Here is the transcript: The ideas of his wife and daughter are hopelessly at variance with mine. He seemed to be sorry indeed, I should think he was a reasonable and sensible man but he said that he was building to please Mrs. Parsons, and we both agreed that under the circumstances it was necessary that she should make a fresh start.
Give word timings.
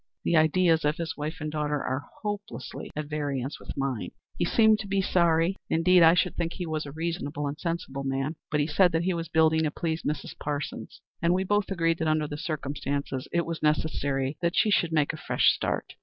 The 0.23 0.35
ideas 0.35 0.83
of 0.83 0.97
his 0.97 1.15
wife 1.15 1.37
and 1.39 1.51
daughter 1.51 1.75
are 1.79 2.07
hopelessly 2.23 2.89
at 2.95 3.05
variance 3.05 3.59
with 3.59 3.77
mine. 3.77 4.09
He 4.35 4.45
seemed 4.45 4.79
to 4.79 4.87
be 4.87 4.99
sorry 4.99 5.55
indeed, 5.69 6.01
I 6.01 6.15
should 6.15 6.35
think 6.35 6.53
he 6.53 6.65
was 6.65 6.87
a 6.87 6.91
reasonable 6.91 7.45
and 7.45 7.55
sensible 7.59 8.03
man 8.03 8.35
but 8.49 8.59
he 8.59 8.65
said 8.65 8.93
that 8.93 9.03
he 9.03 9.13
was 9.13 9.27
building 9.29 9.61
to 9.61 9.69
please 9.69 10.01
Mrs. 10.01 10.35
Parsons, 10.39 11.01
and 11.21 11.35
we 11.35 11.43
both 11.43 11.69
agreed 11.69 11.99
that 11.99 12.07
under 12.07 12.25
the 12.25 12.35
circumstances 12.37 13.27
it 13.31 13.45
was 13.45 13.61
necessary 13.61 14.37
that 14.41 14.55
she 14.57 14.71
should 14.71 14.91
make 14.91 15.13
a 15.13 15.17
fresh 15.17 15.53
start. 15.53 15.93